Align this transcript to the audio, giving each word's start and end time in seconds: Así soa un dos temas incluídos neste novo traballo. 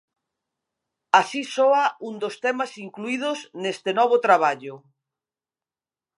Así 1.19 1.41
soa 1.55 1.85
un 2.07 2.15
dos 2.23 2.35
temas 2.45 2.71
incluídos 2.85 3.39
neste 3.63 3.91
novo 3.99 4.15
traballo. 4.25 4.75